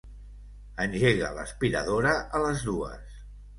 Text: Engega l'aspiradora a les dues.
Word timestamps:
Engega 0.85 1.29
l'aspiradora 1.37 2.17
a 2.39 2.43
les 2.47 2.67
dues. 2.73 3.23